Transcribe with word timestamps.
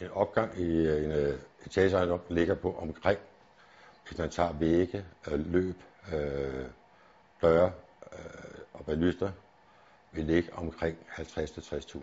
en 0.00 0.10
opgang 0.10 0.58
i 0.58 0.86
øh, 0.86 1.04
en 1.04 1.10
øh, 1.12 1.38
etageejendom 1.66 2.20
ligger 2.28 2.54
på 2.54 2.76
omkring, 2.78 3.18
hvis 4.08 4.18
man 4.18 4.30
tager 4.30 4.52
vægge, 4.52 5.04
øh, 5.30 5.52
løb, 5.52 5.76
øh, 6.12 6.64
døre 7.42 7.72
øh, 8.12 8.60
og 8.72 8.84
balyster, 8.84 9.30
vil 10.12 10.24
ligge 10.24 10.54
omkring 10.54 10.96
50-60.000. 11.10 11.98